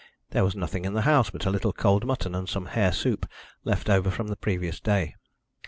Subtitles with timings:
[0.31, 3.27] There was nothing in the house but a little cold mutton, and some hare soup
[3.63, 5.13] left over from the previous day.